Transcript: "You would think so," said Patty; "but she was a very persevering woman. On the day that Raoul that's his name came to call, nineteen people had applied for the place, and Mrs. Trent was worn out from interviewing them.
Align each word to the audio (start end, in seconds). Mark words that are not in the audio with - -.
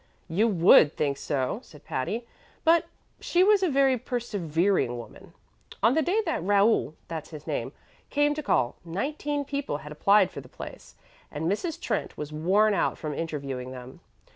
"You 0.29 0.47
would 0.47 0.97
think 0.97 1.17
so," 1.17 1.59
said 1.61 1.85
Patty; 1.85 2.25
"but 2.63 2.87
she 3.19 3.43
was 3.43 3.61
a 3.61 3.69
very 3.69 3.99
persevering 3.99 4.97
woman. 4.97 5.33
On 5.83 5.93
the 5.93 6.01
day 6.01 6.23
that 6.25 6.41
Raoul 6.43 6.95
that's 7.07 7.29
his 7.29 7.45
name 7.45 7.71
came 8.09 8.33
to 8.33 8.41
call, 8.41 8.77
nineteen 8.83 9.45
people 9.45 9.77
had 9.85 9.91
applied 9.91 10.31
for 10.31 10.41
the 10.41 10.49
place, 10.49 10.95
and 11.31 11.45
Mrs. 11.45 11.79
Trent 11.79 12.17
was 12.17 12.33
worn 12.33 12.73
out 12.73 12.97
from 12.97 13.13
interviewing 13.13 13.69
them. 13.69 13.99